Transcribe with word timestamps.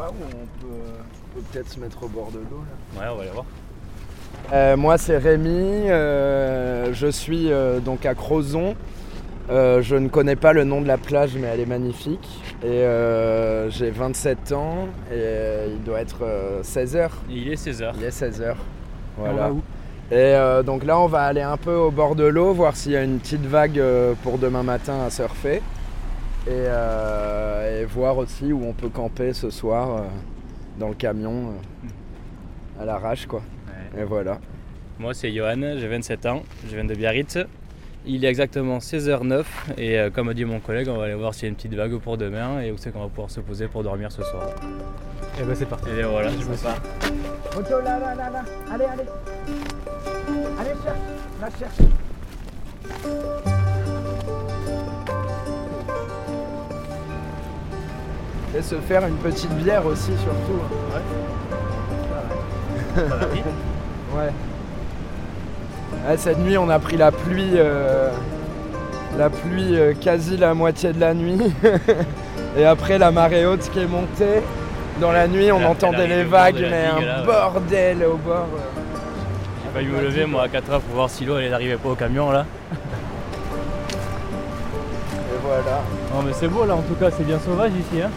pas 0.00 0.08
où 0.10 0.24
on 0.24 0.60
peut, 0.60 0.66
peut 1.34 1.42
peut-être 1.52 1.68
se 1.68 1.78
mettre 1.80 2.02
au 2.04 2.08
bord 2.08 2.30
de 2.32 2.38
l'eau 2.38 2.62
là 2.96 3.00
Ouais, 3.00 3.06
on 3.12 3.16
va 3.16 3.22
aller 3.22 3.30
voir. 3.32 3.44
Euh, 4.52 4.76
moi 4.76 4.96
c'est 4.98 5.18
Rémi, 5.18 5.90
euh, 5.90 6.92
je 6.94 7.06
suis 7.08 7.52
euh, 7.52 7.80
donc 7.80 8.06
à 8.06 8.14
Crozon. 8.14 8.74
Euh, 9.50 9.82
je 9.82 9.96
ne 9.96 10.08
connais 10.08 10.36
pas 10.36 10.52
le 10.52 10.62
nom 10.64 10.80
de 10.80 10.86
la 10.86 10.96
plage 10.96 11.32
mais 11.36 11.48
elle 11.48 11.60
est 11.60 11.66
magnifique. 11.66 12.40
Et 12.62 12.66
euh, 12.68 13.68
j'ai 13.70 13.90
27 13.90 14.52
ans 14.52 14.86
et 15.10 15.14
euh, 15.14 15.66
il 15.76 15.82
doit 15.84 16.00
être 16.00 16.22
16h. 16.62 17.08
Il 17.28 17.48
est 17.52 17.56
16h. 17.62 17.92
Il 17.98 18.04
est 18.04 18.08
16h. 18.22 18.54
On 19.18 19.22
Voilà. 19.22 19.36
va 19.48 19.52
où? 19.52 19.62
Et 20.12 20.14
euh, 20.16 20.62
donc 20.62 20.84
là 20.84 20.98
on 20.98 21.06
va 21.06 21.22
aller 21.22 21.42
un 21.42 21.56
peu 21.56 21.74
au 21.74 21.90
bord 21.90 22.14
de 22.16 22.24
l'eau, 22.24 22.52
voir 22.52 22.74
s'il 22.76 22.92
y 22.92 22.96
a 22.96 23.02
une 23.02 23.18
petite 23.18 23.44
vague 23.46 23.78
euh, 23.78 24.14
pour 24.22 24.38
demain 24.38 24.62
matin 24.62 24.94
à 25.06 25.10
surfer. 25.10 25.62
Et, 26.46 26.50
euh, 26.50 27.82
et 27.82 27.84
voir 27.84 28.16
aussi 28.18 28.52
où 28.52 28.64
on 28.64 28.72
peut 28.72 28.88
camper 28.88 29.32
ce 29.32 29.50
soir 29.50 29.96
euh, 29.96 30.00
dans 30.78 30.88
le 30.88 30.94
camion 30.94 31.50
euh, 31.50 32.82
à 32.82 32.84
l'arrache 32.84 33.26
quoi. 33.26 33.42
Ouais. 33.94 34.02
Et 34.02 34.04
voilà. 34.04 34.38
Moi, 34.98 35.14
c'est 35.14 35.32
Johan, 35.32 35.78
j'ai 35.78 35.88
27 35.88 36.26
ans, 36.26 36.42
je 36.68 36.74
viens 36.74 36.84
de 36.84 36.94
Biarritz. 36.94 37.38
Il 38.06 38.24
est 38.24 38.28
exactement 38.28 38.78
16h09 38.78 39.44
et 39.76 39.98
euh, 39.98 40.10
comme 40.10 40.28
a 40.30 40.34
dit 40.34 40.44
mon 40.44 40.60
collègue, 40.60 40.88
on 40.88 40.96
va 40.96 41.04
aller 41.04 41.14
voir 41.14 41.34
s'il 41.34 41.44
y 41.44 41.46
a 41.46 41.48
une 41.48 41.54
petite 41.54 41.74
vague 41.74 41.96
pour 41.98 42.16
demain 42.16 42.60
et 42.60 42.70
où 42.70 42.76
c'est 42.78 42.90
qu'on 42.90 43.00
va 43.00 43.08
pouvoir 43.08 43.30
se 43.30 43.40
poser 43.40 43.66
pour 43.68 43.82
dormir 43.82 44.10
ce 44.10 44.22
soir. 44.22 44.48
Eh 45.38 45.42
ben 45.42 45.54
c'est 45.54 45.66
parti. 45.66 45.88
Et 45.90 46.02
voilà, 46.02 46.30
je 46.30 46.36
me 46.46 46.56
suis. 46.56 46.66
Moto 47.54 47.80
là 47.80 47.98
là 47.98 48.14
là 48.14 48.30
là, 48.30 48.44
allez 48.72 48.84
allez. 48.84 49.04
Allez 50.58 50.74
cherche, 50.82 50.98
la 51.40 51.50
cherche. 51.50 51.80
Et 58.56 58.62
se 58.62 58.74
faire 58.76 59.06
une 59.06 59.16
petite 59.16 59.52
bière 59.54 59.86
aussi 59.86 60.10
surtout. 60.16 60.60
Ouais. 64.16 64.30
Ouais, 66.06 66.16
cette 66.16 66.38
nuit, 66.38 66.56
on 66.58 66.68
a 66.70 66.78
pris 66.78 66.96
la 66.96 67.12
pluie, 67.12 67.52
euh, 67.54 68.10
la 69.18 69.28
pluie 69.30 69.76
euh, 69.78 69.92
quasi 70.00 70.36
la 70.36 70.54
moitié 70.54 70.92
de 70.92 70.98
la 71.00 71.14
nuit. 71.14 71.52
Et 72.58 72.64
après, 72.64 72.98
la 72.98 73.10
marée 73.10 73.44
haute 73.46 73.68
qui 73.70 73.80
est 73.80 73.86
montée. 73.86 74.40
Dans 75.00 75.12
la 75.12 75.28
nuit, 75.28 75.52
on 75.52 75.64
entendait 75.64 76.06
les 76.08 76.24
vagues, 76.24 76.56
mais 76.60 76.86
digue, 76.94 77.04
un 77.04 77.06
là, 77.06 77.20
ouais. 77.20 77.26
bordel 77.26 78.04
au 78.04 78.16
bord. 78.16 78.46
euh. 78.56 78.80
J'ai 79.64 79.70
failli 79.72 79.88
me 79.88 80.00
lever 80.02 80.26
moi 80.26 80.42
à 80.44 80.48
4h 80.48 80.80
pour 80.80 80.94
voir 80.94 81.08
si 81.10 81.24
l'eau 81.24 81.38
elle 81.38 81.50
n'arrivait 81.50 81.76
pas 81.76 81.90
au 81.90 81.94
camion 81.94 82.30
là. 82.32 82.44
Et 85.12 85.38
voilà. 85.44 85.80
Non 86.14 86.22
mais 86.26 86.32
c'est 86.32 86.48
beau 86.48 86.64
là 86.64 86.74
en 86.74 86.82
tout 86.82 86.94
cas, 86.94 87.10
c'est 87.16 87.24
bien 87.24 87.38
sauvage 87.38 87.70
ici. 87.78 88.02
Hein. 88.02 88.10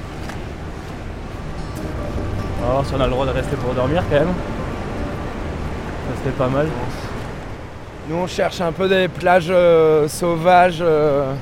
On 2.63 2.67
va 2.67 2.73
voir 2.73 2.85
si 2.85 2.93
on 2.95 3.01
a 3.01 3.05
le 3.05 3.11
droit 3.11 3.25
de 3.25 3.31
rester 3.31 3.57
pour 3.57 3.73
dormir 3.73 4.03
quand 4.09 4.15
même. 4.15 4.27
Ça 6.07 6.13
c'était 6.17 6.37
pas 6.37 6.47
mal. 6.47 6.67
Nous, 8.07 8.15
on 8.15 8.27
cherche 8.27 8.61
un 8.61 8.71
peu 8.71 8.87
des 8.87 9.07
plages 9.07 9.47
euh, 9.49 10.07
sauvages, 10.07 10.79
euh, 10.81 11.33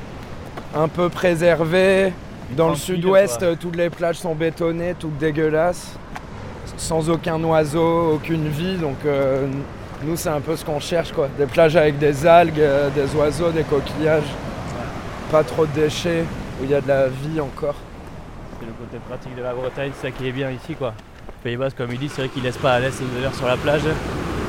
un 0.74 0.88
peu 0.88 1.08
préservées. 1.08 2.12
Dans 2.56 2.70
le 2.70 2.76
sud-ouest, 2.76 3.42
euh, 3.42 3.54
toutes 3.58 3.76
les 3.76 3.88
plages 3.88 4.16
sont 4.16 4.34
bétonnées, 4.34 4.94
toutes 4.98 5.16
dégueulasses, 5.16 5.96
sans 6.76 7.08
aucun 7.08 7.42
oiseau, 7.42 8.14
aucune 8.14 8.48
vie. 8.48 8.76
Donc, 8.76 8.96
euh, 9.06 9.46
nous, 10.04 10.16
c'est 10.16 10.28
un 10.28 10.40
peu 10.40 10.56
ce 10.56 10.64
qu'on 10.64 10.80
cherche, 10.80 11.12
quoi. 11.12 11.28
Des 11.38 11.46
plages 11.46 11.76
avec 11.76 11.98
des 11.98 12.26
algues, 12.26 12.62
des 12.94 13.14
oiseaux, 13.16 13.50
des 13.50 13.62
coquillages, 13.62 14.30
pas 15.30 15.44
trop 15.44 15.66
de 15.66 15.72
déchets, 15.72 16.24
où 16.60 16.64
il 16.64 16.70
y 16.70 16.74
a 16.74 16.80
de 16.80 16.88
la 16.88 17.06
vie 17.08 17.40
encore. 17.40 17.76
C'est 18.60 18.66
le 18.66 18.72
côté 18.72 18.98
pratique 19.08 19.34
de 19.34 19.42
la 19.42 19.54
Bretagne, 19.54 19.92
c'est 20.00 20.08
ça 20.08 20.12
qui 20.12 20.28
est 20.28 20.32
bien 20.32 20.50
ici 20.50 20.74
quoi. 20.74 20.94
Pays 21.42 21.56
Basque, 21.56 21.76
comme 21.76 21.90
il 21.92 21.98
dit, 21.98 22.08
c'est 22.08 22.22
vrai 22.22 22.28
qu'ils 22.28 22.42
laissent 22.42 22.56
pas 22.56 22.74
à 22.74 22.80
l'aise 22.80 23.00
sur 23.34 23.46
la 23.46 23.56
plage. 23.56 23.82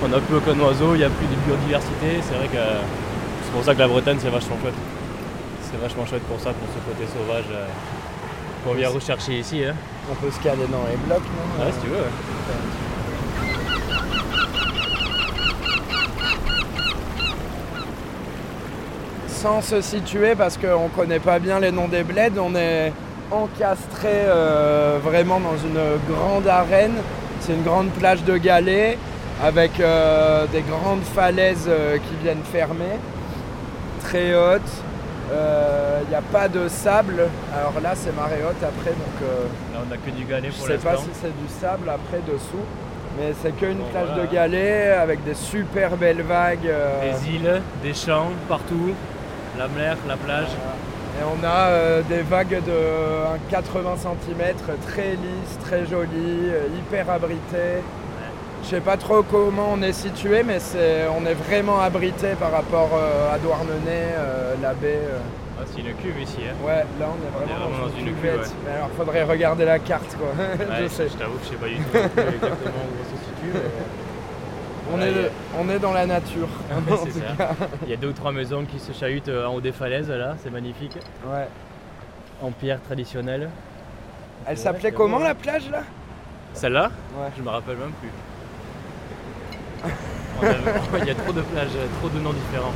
On 0.03 0.07
n'a 0.09 0.19
plus 0.19 0.35
aucun 0.35 0.59
oiseau, 0.59 0.95
il 0.95 0.99
n'y 0.99 1.03
a 1.03 1.09
plus 1.09 1.27
de 1.27 1.35
biodiversité. 1.45 2.21
C'est 2.21 2.35
vrai 2.35 2.47
que 2.47 2.63
c'est 3.43 3.51
pour 3.51 3.63
ça 3.63 3.73
que 3.73 3.79
la 3.79 3.87
Bretagne 3.87 4.17
c'est 4.19 4.29
vachement 4.29 4.57
chouette. 4.61 4.73
C'est 5.61 5.81
vachement 5.81 6.05
chouette 6.05 6.23
pour 6.23 6.39
ça, 6.39 6.51
pour 6.51 6.67
ce 6.69 6.79
côté 6.87 7.09
sauvage 7.11 7.45
euh, 7.51 7.65
qu'on 8.63 8.73
vient 8.73 8.89
rechercher 8.89 9.39
ici. 9.39 9.63
Hein. 9.63 9.75
On 10.11 10.15
peut 10.15 10.29
se 10.29 10.39
caler 10.39 10.67
dans 10.71 10.83
les 10.89 10.97
blocs, 11.07 11.23
non? 11.23 11.65
Ouais, 11.65 11.71
si 11.71 11.79
tu 11.79 11.87
veux. 11.87 11.95
ouais. 11.95 12.83
sans 19.43 19.61
se 19.61 19.81
situer 19.81 20.35
parce 20.35 20.57
qu'on 20.57 20.87
connaît 20.87 21.19
pas 21.19 21.37
bien 21.37 21.59
les 21.59 21.69
noms 21.69 21.89
des 21.89 22.03
bleds. 22.03 22.39
On 22.39 22.55
est 22.55 22.93
encastré 23.33 24.09
euh, 24.13 24.99
vraiment 25.03 25.39
dans 25.39 25.57
une 25.57 26.13
grande 26.13 26.47
arène. 26.47 26.95
C'est 27.39 27.53
une 27.53 27.63
grande 27.63 27.89
plage 27.89 28.23
de 28.23 28.37
galets 28.37 28.97
avec 29.43 29.79
euh, 29.79 30.45
des 30.51 30.61
grandes 30.61 31.03
falaises 31.03 31.65
euh, 31.67 31.97
qui 31.97 32.15
viennent 32.23 32.43
fermer, 32.51 32.97
très 34.01 34.33
hautes. 34.35 34.61
Il 35.31 36.09
n'y 36.09 36.15
a 36.15 36.21
pas 36.21 36.47
de 36.47 36.67
sable. 36.67 37.27
Alors 37.57 37.81
là, 37.81 37.93
c'est 37.95 38.15
marée 38.15 38.41
haute 38.47 38.61
après, 38.61 38.91
donc 38.91 39.17
Là, 39.73 39.79
on 39.83 39.89
n'a 39.89 39.97
que 39.97 40.11
du 40.11 40.25
galet 40.25 40.49
je 40.51 40.57
pour 40.57 40.67
sais 40.67 40.77
pas 40.77 40.91
l'instant. 40.91 41.07
si 41.11 41.19
c'est 41.21 41.27
du 41.41 41.47
sable 41.59 41.89
après 41.89 42.19
dessous. 42.31 42.63
Mais 43.17 43.33
c'est 43.41 43.51
qu'une 43.55 43.77
Bon, 43.79 43.85
plage 43.89 44.07
voilà. 44.09 44.23
de 44.27 44.31
galets 44.31 44.97
avec 45.01 45.23
des 45.23 45.33
super 45.33 45.97
belles 45.97 46.21
vagues. 46.21 46.69
Des 47.01 47.29
îles, 47.35 47.61
des 47.81 47.93
champs 47.95 48.29
partout, 48.47 48.93
la 49.57 49.67
mer, 49.69 49.97
la 50.07 50.17
plage. 50.17 50.49
Et 51.19 51.23
on 51.23 51.43
a 51.45 51.67
euh, 51.67 52.01
des 52.09 52.21
vagues 52.21 52.61
de 52.65 52.71
un 53.35 53.37
80 53.49 53.95
cm, 53.97 54.55
très 54.87 55.11
lisses, 55.11 55.59
très 55.63 55.85
jolies, 55.85 56.49
euh, 56.49 56.67
hyper 56.77 57.09
abritées. 57.09 57.81
Je 58.63 58.69
sais 58.69 58.79
pas 58.81 58.97
trop 58.97 59.23
comment 59.23 59.69
on 59.73 59.81
est 59.81 59.93
situé, 59.93 60.41
mais 60.43 60.59
c'est, 60.59 61.05
on 61.15 61.25
est 61.25 61.33
vraiment 61.33 61.81
abrité 61.81 62.29
par 62.39 62.51
rapport 62.51 62.89
euh, 62.95 63.33
à 63.33 63.37
Douarnenez, 63.37 64.15
euh, 64.17 64.55
la 64.61 64.73
baie. 64.73 64.99
euh. 65.03 65.19
Ah, 65.59 65.63
c'est 65.71 65.81
une 65.81 65.93
cuve 65.95 66.19
ici. 66.21 66.37
Hein. 66.49 66.55
Ouais, 66.65 66.83
là 66.99 67.01
on 67.01 67.03
est 67.03 67.07
On 67.07 67.41
est 67.43 67.45
vraiment, 67.45 67.69
vraiment 67.69 67.85
dans, 67.87 67.91
dans 67.91 67.99
une 67.99 68.07
une 68.07 68.15
cuvette. 68.15 68.33
cuve, 68.41 68.41
ouais. 68.51 68.55
Mais 68.65 68.71
alors 68.77 68.89
faudrait 68.97 69.23
regarder 69.23 69.65
la 69.65 69.79
carte 69.79 70.15
quoi. 70.17 70.29
Ouais, 70.37 70.83
je 70.83 70.87
sais. 70.87 71.07
je 71.09 71.13
t'avoue 71.17 71.37
que 71.37 71.43
je 71.45 71.49
sais 71.49 71.55
pas 71.55 71.67
du 71.67 71.75
tout 71.75 71.97
exactement 71.97 72.83
où 72.87 72.97
on 72.99 73.05
se 73.05 73.19
situe. 73.23 73.51
mais- 73.53 74.02
On, 74.93 74.97
Ouais, 74.97 75.07
est, 75.09 75.31
on 75.59 75.79
dans 75.79 75.93
la 75.93 76.05
nature. 76.05 76.47
Ouais, 76.69 76.93
en 76.93 76.97
c'est 77.05 77.11
tout 77.11 77.19
ça. 77.19 77.35
cas. 77.45 77.55
Il 77.83 77.89
y 77.89 77.93
a 77.93 77.97
deux 77.97 78.09
ou 78.09 78.13
trois 78.13 78.31
maisons 78.31 78.63
qui 78.65 78.79
se 78.79 78.91
chahutent 78.93 79.27
euh, 79.29 79.45
en 79.47 79.55
haut 79.55 79.61
des 79.61 79.71
falaises 79.71 80.09
là, 80.09 80.35
c'est 80.43 80.51
magnifique. 80.51 80.97
Ouais. 81.25 81.47
En 82.41 82.51
pierre 82.51 82.81
traditionnelle. 82.81 83.49
Elle 84.45 84.57
s'appelait 84.57 84.91
comment 84.91 85.19
la 85.19 85.33
plage 85.35 85.69
là? 85.71 85.83
Celle-là? 86.53 86.91
Ouais. 87.17 87.29
Je 87.37 87.41
me 87.41 87.49
rappelle 87.49 87.77
même 87.77 87.93
plus. 88.01 88.09
A- 90.43 90.99
Il 90.99 91.07
y 91.07 91.11
a 91.11 91.15
trop 91.15 91.31
de 91.33 91.41
plages, 91.41 91.67
trop 91.99 92.09
de 92.09 92.19
noms 92.19 92.33
différents. 92.33 92.73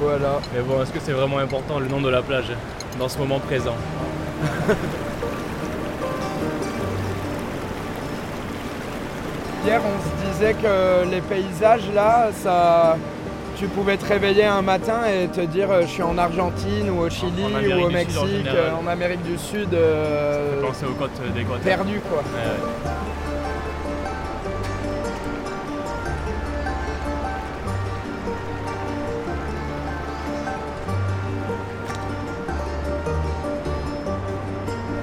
Voilà. 0.00 0.40
Mais 0.54 0.60
bon, 0.62 0.82
est-ce 0.82 0.92
que 0.92 0.98
c'est 1.00 1.12
vraiment 1.12 1.38
important 1.38 1.78
le 1.78 1.86
nom 1.86 2.00
de 2.00 2.08
la 2.08 2.20
plage 2.22 2.50
dans 2.98 3.08
ce 3.08 3.18
moment 3.18 3.38
présent? 3.38 3.76
Hier, 9.64 9.80
on 9.82 9.98
se 10.02 10.32
disait 10.32 10.54
que 10.54 11.08
les 11.10 11.20
paysages 11.22 11.88
là, 11.94 12.28
ça, 12.42 12.96
tu 13.56 13.66
pouvais 13.66 13.96
te 13.96 14.04
réveiller 14.06 14.44
un 14.44 14.60
matin 14.60 15.00
et 15.06 15.26
te 15.28 15.40
dire 15.40 15.70
euh, 15.70 15.82
je 15.82 15.86
suis 15.86 16.02
en 16.02 16.18
Argentine 16.18 16.90
ou 16.90 17.00
au 17.00 17.08
Chili 17.08 17.44
En 17.44 17.78
ou 17.78 17.82
au 17.84 17.86
en 17.86 17.90
Mexique, 17.90 18.46
euh, 18.46 18.70
en 18.82 18.86
Amérique 18.86 19.22
du 19.22 19.38
Sud, 19.38 19.72
euh, 19.72 20.60
Pensez 20.60 20.84
aux 20.84 20.92
côtes 20.94 21.18
des 21.34 21.44
côtes. 21.44 21.60
perdu 21.60 22.00
quoi. 22.10 22.18
Ouais, 22.18 22.40
ouais. 22.40 22.90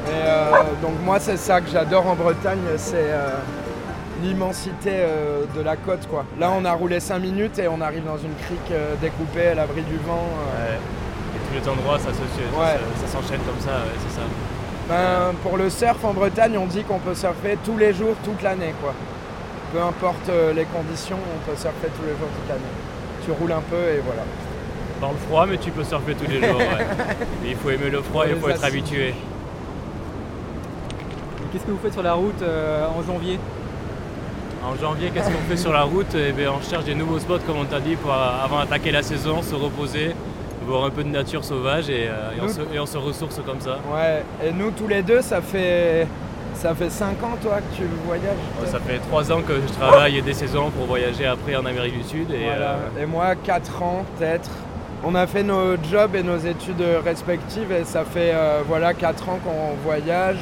Et, 0.07 0.11
euh, 0.27 0.51
donc 0.81 0.93
moi, 1.03 1.19
c'est 1.19 1.37
ça 1.37 1.61
que 1.61 1.69
j'adore 1.69 2.07
en 2.07 2.15
Bretagne, 2.15 2.59
c'est 2.77 2.95
euh, 2.97 3.29
l'immensité 4.21 4.91
euh, 4.93 5.43
de 5.55 5.61
la 5.61 5.75
côte 5.75 6.07
quoi. 6.09 6.25
Là, 6.39 6.51
on 6.57 6.63
a 6.65 6.71
roulé 6.73 6.99
5 6.99 7.19
minutes 7.19 7.59
et 7.59 7.67
on 7.67 7.81
arrive 7.81 8.05
dans 8.05 8.17
une 8.17 8.33
crique 8.45 8.71
euh, 8.71 8.95
découpée 9.01 9.47
à 9.47 9.55
l'abri 9.55 9.81
du 9.81 9.97
vent. 9.97 10.23
euh. 10.57 10.71
Ouais. 10.73 10.77
Et 11.35 11.39
tous 11.47 11.63
les 11.63 11.69
endroits, 11.71 11.97
ça 11.99 12.09
Ouais. 12.09 12.79
s'enchaîne 13.07 13.39
comme 13.41 13.59
ça, 13.59 13.69
ouais, 13.71 13.97
c'est 14.07 14.15
ça. 14.15 14.21
Ben, 14.89 15.33
pour 15.43 15.57
le 15.57 15.69
surf 15.69 16.03
en 16.03 16.13
Bretagne, 16.13 16.57
on 16.57 16.65
dit 16.65 16.83
qu'on 16.83 16.99
peut 16.99 17.15
surfer 17.15 17.57
tous 17.63 17.77
les 17.77 17.93
jours, 17.93 18.15
toute 18.23 18.41
l'année. 18.41 18.73
quoi. 18.81 18.93
Peu 19.73 19.81
importe 19.81 20.29
les 20.53 20.65
conditions, 20.65 21.15
on 21.17 21.49
peut 21.49 21.55
surfer 21.55 21.87
tous 21.97 22.03
les 22.03 22.11
jours, 22.17 22.27
toute 22.35 22.49
l'année. 22.49 22.73
Tu 23.23 23.31
roules 23.31 23.51
un 23.53 23.61
peu 23.61 23.77
et 23.77 24.01
voilà. 24.05 24.23
Dans 24.99 25.11
le 25.11 25.17
froid, 25.29 25.45
mais 25.49 25.57
tu 25.57 25.71
peux 25.71 25.83
surfer 25.85 26.13
tous 26.15 26.29
les 26.29 26.41
jours. 26.45 26.57
ouais. 26.57 26.85
Mais 27.41 27.49
il 27.51 27.55
faut 27.55 27.69
aimer 27.69 27.89
le 27.89 28.01
froid 28.01 28.25
et 28.27 28.31
il 28.31 28.35
faut 28.37 28.49
être 28.49 28.63
habitué. 28.65 29.13
Qu'est-ce 31.51 31.63
que 31.65 31.71
vous 31.71 31.79
faites 31.81 31.93
sur 31.93 32.03
la 32.03 32.13
route 32.13 32.41
euh, 32.41 32.85
en 32.87 33.01
janvier? 33.03 33.39
En 34.63 34.75
janvier, 34.75 35.09
qu'est-ce 35.13 35.29
qu'on 35.29 35.49
fait 35.49 35.57
sur 35.57 35.73
la 35.73 35.83
route 35.83 36.15
Eh 36.15 36.31
bien, 36.31 36.51
On 36.55 36.61
cherche 36.61 36.85
des 36.85 36.93
nouveaux 36.95 37.19
spots, 37.19 37.39
comme 37.47 37.57
on 37.57 37.65
t'a 37.65 37.79
dit, 37.79 37.95
pour, 37.95 38.11
euh, 38.11 38.43
avant 38.45 38.59
d'attaquer 38.59 38.91
la 38.91 39.01
saison, 39.01 39.41
se 39.41 39.55
reposer, 39.55 40.15
voir 40.67 40.85
un 40.85 40.89
peu 40.91 41.03
de 41.03 41.09
nature 41.09 41.43
sauvage 41.43 41.89
et, 41.89 42.07
euh, 42.07 42.31
et 42.37 42.41
on, 42.43 42.47
se, 42.47 42.61
et 42.75 42.79
on 42.79 42.85
se 42.85 42.97
ressource 42.97 43.39
comme 43.45 43.59
ça. 43.59 43.79
Ouais, 43.91 44.23
et 44.45 44.51
nous 44.53 44.71
tous 44.71 44.87
les 44.87 45.01
deux, 45.01 45.21
ça 45.21 45.41
fait 45.41 46.07
Ça 46.53 46.75
fait 46.75 46.91
5 46.91 47.23
ans 47.23 47.37
toi 47.41 47.57
que 47.57 47.75
tu 47.77 47.83
voyages 48.05 48.35
Ouais, 48.61 48.67
ça 48.67 48.79
fait 48.79 48.99
3 48.99 49.31
ans 49.31 49.41
que 49.41 49.53
je 49.55 49.73
travaille 49.73 50.21
des 50.21 50.33
saisons 50.33 50.69
pour 50.69 50.85
voyager 50.85 51.25
après 51.25 51.55
en 51.55 51.65
Amérique 51.65 51.97
du 51.97 52.03
Sud. 52.03 52.29
Et, 52.29 52.43
Voilà. 52.43 52.71
euh, 52.97 53.01
Et 53.01 53.05
moi, 53.07 53.33
4 53.35 53.81
ans 53.81 54.05
peut-être. 54.19 54.49
On 55.03 55.15
a 55.15 55.25
fait 55.25 55.41
nos 55.41 55.75
jobs 55.91 56.15
et 56.15 56.21
nos 56.21 56.37
études 56.37 56.83
respectives 57.03 57.71
et 57.71 57.83
ça 57.85 58.03
fait 58.05 58.31
euh, 58.35 58.61
voilà 58.67 58.93
4 58.93 59.29
ans 59.29 59.39
qu'on 59.43 59.73
voyage. 59.83 60.37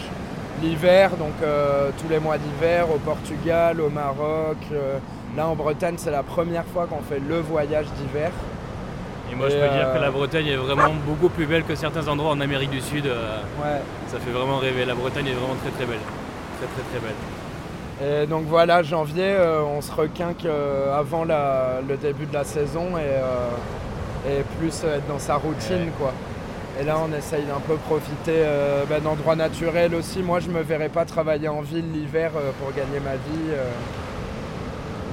L'hiver, 0.62 1.12
donc 1.18 1.34
euh, 1.42 1.90
tous 2.02 2.10
les 2.10 2.20
mois 2.20 2.38
d'hiver 2.38 2.86
au 2.94 2.98
Portugal, 2.98 3.80
au 3.80 3.90
Maroc. 3.90 4.58
euh, 4.74 4.98
là 5.38 5.48
en 5.48 5.56
Bretagne, 5.56 5.96
c'est 5.98 6.12
la 6.12 6.24
première 6.24 6.66
fois 6.66 6.86
qu'on 6.88 7.02
fait 7.02 7.22
le 7.26 7.40
voyage 7.40 7.86
d'hiver. 7.98 8.32
et 9.32 9.36
moi 9.36 9.48
je 9.48 9.54
peux 9.56 9.62
dire 9.70 9.88
euh, 9.88 9.96
que 9.96 10.00
la 10.02 10.12
Bretagne 10.12 10.48
est 10.48 10.56
vraiment 10.58 10.92
beaucoup 11.08 11.30
plus 11.30 11.46
belle 11.46 11.64
que 11.64 11.76
certains 11.76 12.08
endroits 12.08 12.32
en 12.32 12.42
Amérique 12.42 12.72
du 12.72 12.82
Sud. 12.82 13.06
euh, 13.06 13.38
Ouais. 13.64 13.80
ça 14.08 14.18
fait 14.20 14.32
vraiment 14.32 14.58
rêver. 14.58 14.84
La 14.86 14.96
Bretagne 14.96 15.28
est 15.28 15.34
vraiment 15.34 15.56
très 15.62 15.72
très 15.72 15.86
belle. 15.86 16.00
Très 16.58 16.68
très 16.68 16.90
très 16.92 17.00
belle. 17.08 17.16
Et 18.24 18.28
donc 18.28 18.46
voilà, 18.48 18.82
janvier, 18.84 19.24
euh, 19.38 19.62
on 19.62 19.82
se 19.82 19.92
requinque 19.94 20.46
euh, 20.46 20.98
avant 20.98 21.24
la- 21.26 21.80
le 21.88 21.96
début 21.98 22.26
de 22.26 22.34
la 22.34 22.44
saison 22.44 22.98
et, 22.98 23.02
euh, 23.04 23.50
et 24.40 24.44
plus 24.58 24.84
être 24.84 25.08
dans 25.08 25.20
sa 25.20 25.36
routine 25.36 25.84
Ouais. 25.86 25.92
quoi. 26.00 26.12
Et 26.80 26.84
là 26.86 26.98
on 27.04 27.16
essaye 27.18 27.44
d'un 27.44 27.60
peu 27.60 27.76
profiter 27.76 28.32
euh, 28.38 28.84
bah, 28.90 29.00
d'endroits 29.00 29.36
naturels 29.36 29.94
aussi. 29.96 30.20
Moi 30.20 30.40
je 30.40 30.50
me 30.50 30.62
verrais 30.62 30.90
pas 30.90 31.06
travailler 31.06 31.48
en 31.50 31.62
ville 31.62 31.92
l'hiver 31.92 32.32
euh, 32.38 32.52
pour 32.60 32.70
gagner 32.74 33.00
ma 33.04 33.14
vie. 33.16 33.50
euh. 33.52 33.66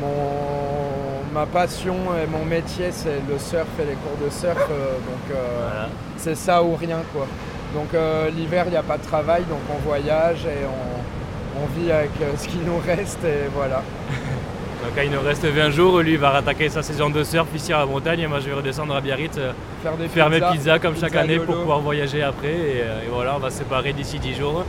Mon, 0.00 1.32
ma 1.32 1.46
passion 1.46 1.94
et 2.22 2.26
mon 2.26 2.44
métier 2.44 2.88
c'est 2.92 3.20
le 3.28 3.38
surf 3.38 3.66
et 3.80 3.84
les 3.86 3.94
cours 3.94 4.16
de 4.22 4.30
surf. 4.30 4.68
donc 4.68 5.26
Voilà. 5.30 5.88
c'est 6.18 6.34
ça 6.34 6.62
ou 6.62 6.76
rien 6.76 6.98
quoi. 7.14 7.26
Donc 7.74 7.88
l'hiver 8.36 8.64
il 8.66 8.70
n'y 8.72 8.76
a 8.76 8.82
pas 8.82 8.98
de 8.98 9.02
travail 9.02 9.42
donc 9.44 9.60
on 9.70 9.78
voyage 9.86 10.44
et 10.44 10.64
on, 10.66 11.62
on 11.62 11.80
vit 11.80 11.90
avec 11.90 12.10
ce 12.36 12.46
qui 12.46 12.58
nous 12.58 12.78
reste 12.86 13.24
et 13.24 13.48
voilà. 13.54 13.82
Donc 14.86 14.96
là, 14.96 15.04
il 15.04 15.10
nous 15.10 15.20
reste 15.20 15.44
20 15.44 15.70
jours. 15.70 16.00
Lui 16.00 16.12
il 16.12 16.18
va 16.18 16.30
rattaquer 16.30 16.68
sa 16.68 16.82
saison 16.82 17.10
de 17.10 17.24
surf 17.24 17.48
ici 17.54 17.72
à 17.72 17.78
la 17.78 17.86
Bretagne 17.86 18.20
et 18.20 18.26
moi 18.26 18.40
je 18.40 18.46
vais 18.46 18.54
redescendre 18.54 18.94
à 18.94 19.00
Biarritz 19.00 19.36
euh, 19.36 19.52
Faire 19.82 19.96
des 19.96 20.08
faire 20.08 20.30
mes 20.30 20.40
pizzas. 20.40 20.78
comme 20.78 20.96
chaque 20.96 21.16
année 21.16 21.38
pour 21.38 21.56
pouvoir 21.56 21.80
voyager 21.80 22.22
après. 22.22 22.48
Et, 22.54 22.82
euh, 22.82 23.02
et 23.04 23.08
voilà, 23.10 23.34
on 23.36 23.40
va 23.40 23.50
se 23.50 23.58
séparer 23.58 23.92
d'ici 23.92 24.18
10 24.18 24.34
jours 24.34 24.64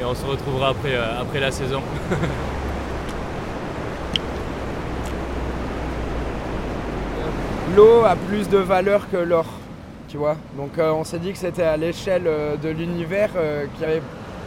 et 0.00 0.04
on 0.04 0.14
se 0.14 0.26
retrouvera 0.26 0.70
après, 0.70 0.94
euh, 0.94 1.20
après 1.20 1.40
la 1.40 1.50
saison. 1.50 1.80
L'eau 7.76 8.04
a 8.04 8.16
plus 8.16 8.50
de 8.50 8.58
valeur 8.58 9.08
que 9.10 9.16
l'or, 9.16 9.46
tu 10.08 10.18
vois. 10.18 10.36
Donc 10.58 10.78
euh, 10.78 10.90
on 10.92 11.04
s'est 11.04 11.18
dit 11.18 11.32
que 11.32 11.38
c'était 11.38 11.62
à 11.62 11.78
l'échelle 11.78 12.24
euh, 12.26 12.56
de 12.56 12.68
l'univers 12.68 13.30
euh, 13.34 13.64
qu'il 13.74 13.88
y 13.88 13.90
avait 13.90 14.02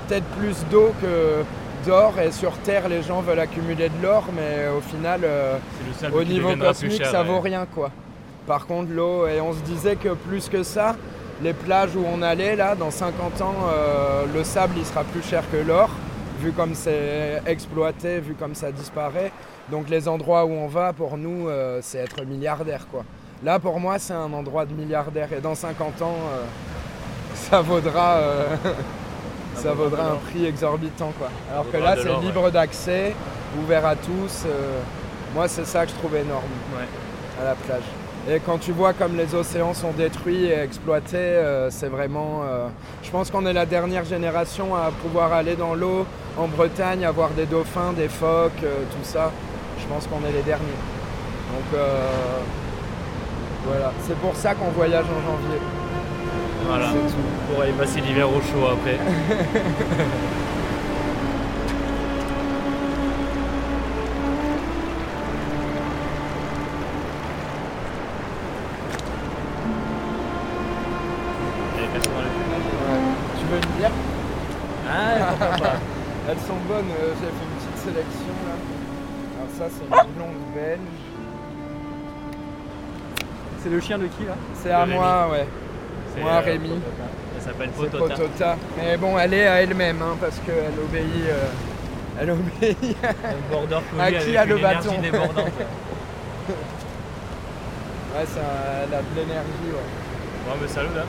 peut-être 0.07 0.25
plus 0.38 0.56
d'eau 0.69 0.94
que 1.01 1.44
d'or 1.86 2.20
et 2.20 2.32
sur 2.32 2.58
Terre 2.60 2.90
les 2.90 3.04
gens 3.04 3.22
veulent 3.22 3.40
accumuler 3.40 3.90
de 3.90 4.04
l'or 4.04 4.26
mais 4.36 4.68
au 4.76 4.82
final 4.82 5.22
euh, 5.24 5.58
au 6.14 6.24
niveau 6.24 6.56
cosmique 6.56 6.98
cher, 6.98 7.12
ça 7.12 7.22
ouais. 7.22 7.28
vaut 7.28 7.40
rien 7.40 7.66
quoi. 7.74 7.92
Par 8.48 8.68
contre 8.68 8.92
l'eau 8.92 9.28
et 9.28 9.42
on 9.42 9.54
se 9.54 9.60
disait 9.60 9.96
que 9.96 10.10
plus 10.10 10.50
que 10.50 10.64
ça, 10.64 10.96
les 11.42 11.54
plages 11.54 11.96
où 11.96 12.04
on 12.06 12.22
allait 12.22 12.56
là 12.56 12.76
dans 12.76 12.92
50 12.92 13.42
ans 13.42 13.56
euh, 13.70 14.26
le 14.34 14.44
sable 14.44 14.76
il 14.78 14.86
sera 14.86 15.04
plus 15.04 15.24
cher 15.24 15.44
que 15.52 15.58
l'or 15.58 15.90
vu 16.40 16.52
comme 16.52 16.76
c'est 16.76 17.42
exploité, 17.46 18.20
vu 18.20 18.34
comme 18.36 18.56
ça 18.56 18.72
disparaît. 18.72 19.32
Donc 19.72 19.90
les 19.90 20.08
endroits 20.08 20.46
où 20.46 20.52
on 20.52 20.68
va 20.68 20.94
pour 20.94 21.18
nous 21.18 21.50
euh, 21.50 21.80
c'est 21.82 22.00
être 22.00 22.24
milliardaire 22.24 22.88
quoi. 22.92 23.04
Là 23.44 23.60
pour 23.60 23.80
moi 23.80 24.00
c'est 24.00 24.14
un 24.14 24.32
endroit 24.32 24.66
de 24.66 24.74
milliardaire 24.74 25.32
et 25.34 25.42
dans 25.42 25.56
50 25.56 26.02
ans 26.02 26.16
euh, 26.34 26.44
ça 27.34 27.62
vaudra 27.62 28.18
euh, 28.18 28.56
ça 29.56 29.74
vaudra 29.74 30.04
un 30.12 30.16
prix 30.30 30.46
exorbitant 30.46 31.12
quoi. 31.18 31.30
Alors 31.52 31.69
que 31.72 31.78
là 31.78 31.96
c'est 32.02 32.10
ouais. 32.10 32.22
libre 32.22 32.50
d'accès, 32.52 33.13
ouvert 33.62 33.86
à 33.86 33.96
tous. 33.96 34.44
euh, 34.46 34.80
moi 35.34 35.48
c'est 35.48 35.66
ça 35.66 35.86
que 35.86 35.92
je 35.92 35.96
trouve 35.98 36.16
énorme 36.16 36.44
Ouais. 36.75 36.86
à 37.42 37.46
la 37.46 37.56
plage. 37.56 37.84
Et 38.28 38.40
quand 38.40 38.57
tu 38.57 38.72
vois 38.72 38.94
comme 38.94 39.16
les 39.16 39.36
océans 39.36 39.75
sont 39.75 39.92
détruits 39.92 40.46
et 40.46 40.57
exploités, 40.60 41.16
euh, 41.18 41.69
c'est 41.69 41.90
vraiment. 41.90 42.42
euh, 42.44 42.68
je 43.04 43.12
pense 43.12 43.30
qu'on 43.30 43.46
est 43.46 43.54
la 43.54 43.68
dernière 43.68 44.04
génération 44.04 44.75
à 44.75 44.90
pouvoir 45.04 45.31
aller 45.31 45.56
dans 45.56 45.75
l'eau 45.75 46.08
en 46.38 46.48
Bretagne, 46.48 47.06
avoir 47.06 47.30
des 47.30 47.46
dauphins, 47.46 47.94
des 47.94 48.08
phoques, 48.08 48.62
tout 48.62 49.04
ça. 49.04 49.31
Je 49.80 49.86
pense 49.86 50.08
qu'on 50.08 50.28
est 50.28 50.31
les 50.31 50.42
derniers. 50.42 50.80
Donc 51.54 51.80
voilà, 53.68 53.92
c'est 54.06 54.18
pour 54.18 54.36
ça 54.36 54.54
qu'on 54.56 54.69
voyage 54.72 55.06
en 55.06 55.22
janvier. 55.31 55.60
Voilà. 56.67 56.88
C'est 56.91 57.13
tout. 57.13 57.53
Pour 57.53 57.62
aller 57.62 57.73
passer 57.73 58.01
l'hiver 58.01 58.27
au 58.29 58.41
chaud 58.41 58.67
après. 58.73 58.97
Tu 73.38 73.45
veux 73.51 73.57
une 73.57 73.77
bière? 73.77 73.91
Ah, 74.89 75.33
pourquoi 75.38 75.57
pas. 75.57 75.75
Elles 76.29 76.39
sont 76.39 76.57
bonnes, 76.67 76.89
euh, 77.00 77.13
j'ai 77.19 77.27
fait 77.27 77.45
une 77.45 77.56
petite 77.57 77.77
sélection 77.77 78.33
là. 78.47 78.56
Alors 79.38 79.51
ça 79.56 79.65
c'est 79.69 79.85
une 79.85 80.13
blonde 80.13 80.41
belge. 80.56 80.79
C'est 83.62 83.69
le 83.69 83.79
chien 83.79 83.97
de 84.00 84.07
qui 84.07 84.25
là? 84.25 84.35
C'est 84.56 84.71
à 84.71 84.85
moi, 84.85 85.29
ouais. 85.31 85.47
Moi, 86.21 86.31
euh, 86.31 86.39
Rémi. 86.39 86.71
Elle 87.35 87.41
s'appelle 87.41 87.69
Potota. 87.69 87.97
Potota. 88.15 88.57
Mais 88.77 88.97
bon, 88.97 89.17
elle 89.19 89.33
est 89.33 89.47
à 89.47 89.62
elle-même, 89.62 90.01
hein, 90.01 90.15
parce 90.19 90.39
qu'elle 90.45 90.79
obéit. 90.83 91.25
euh, 91.27 91.47
elle 92.19 92.31
obéit. 92.31 92.77
Un 93.03 93.51
border 93.51 93.79
collie 93.91 94.01
À 94.01 94.12
qui 94.12 94.15
avec 94.15 94.38
a 94.38 94.45
le 94.45 94.51
une 94.53 94.57
énergie 94.59 94.88
bâton 94.88 95.01
débordante. 95.01 95.51
Ouais, 98.17 98.25
ça, 98.25 98.39
elle 98.83 98.94
a 98.94 99.01
de 99.01 99.13
l'énergie, 99.13 99.67
ouais. 99.67 100.47
Bon, 100.47 100.53
mais 100.62 100.67
salut 100.69 100.88
là. 100.95 101.03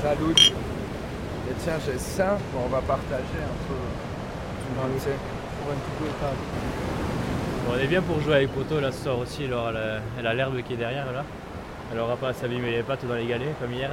Salut. 0.00 0.52
Et 1.50 1.54
tiens, 1.58 1.72
j'ai 1.84 1.98
ça. 1.98 2.38
Bon, 2.54 2.60
on 2.66 2.68
va 2.68 2.80
partager 2.80 3.22
un 3.42 3.56
peu. 3.66 3.74
tout 3.74 4.94
le 4.94 5.00
sais. 5.00 5.16
Pour 5.58 5.72
un 5.72 5.74
petit 5.74 5.96
peu 5.98 6.04
pas. 6.20 6.30
Bon, 7.66 7.72
on 7.76 7.80
est 7.82 7.88
bien 7.88 8.02
pour 8.02 8.20
jouer 8.20 8.36
avec 8.36 8.50
Poto 8.54 8.78
là 8.78 8.92
ce 8.92 9.02
soir 9.02 9.18
aussi. 9.18 9.46
Alors, 9.46 9.72
elle 10.16 10.26
a 10.28 10.34
l'herbe 10.34 10.62
qui 10.62 10.74
est 10.74 10.76
derrière 10.76 11.06
là. 11.12 11.24
Elle 11.92 12.00
aura 12.00 12.16
pas 12.16 12.28
à 12.28 12.32
s'abîmer 12.32 12.70
les 12.72 12.82
pattes 12.82 13.06
dans 13.06 13.14
les 13.14 13.26
galets 13.26 13.54
comme 13.60 13.72
hier. 13.72 13.90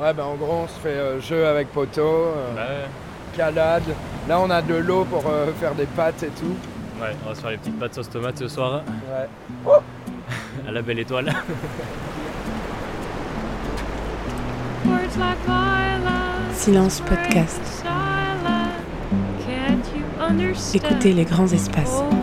Ouais, 0.00 0.12
ben 0.12 0.24
en 0.24 0.34
gros, 0.34 0.64
on 0.64 0.68
se 0.68 0.78
fait 0.80 0.88
euh, 0.88 1.20
jeu 1.20 1.46
avec 1.46 1.68
poteau, 1.72 2.02
euh, 2.02 2.54
Bah 2.54 2.60
ouais. 2.62 3.36
calade. 3.36 3.82
Là, 4.28 4.38
on 4.40 4.50
a 4.50 4.60
de 4.60 4.74
l'eau 4.74 5.04
pour 5.04 5.24
euh, 5.30 5.46
faire 5.58 5.74
des 5.74 5.86
pâtes 5.86 6.22
et 6.22 6.28
tout. 6.28 6.54
Ouais, 7.00 7.14
on 7.24 7.28
va 7.30 7.34
se 7.34 7.40
faire 7.40 7.50
les 7.50 7.56
petites 7.58 7.78
pâtes 7.78 7.94
sauce 7.94 8.10
tomate 8.10 8.38
ce 8.38 8.48
soir 8.48 8.82
Ouais. 9.64 9.72
à 10.68 10.72
la 10.72 10.82
belle 10.82 10.98
étoile. 10.98 11.32
Silence 16.54 17.00
podcast. 17.00 17.60
Écoutez 20.74 21.12
les 21.12 21.24
grands 21.24 21.46
espaces. 21.46 22.00
Oh, 22.02 22.14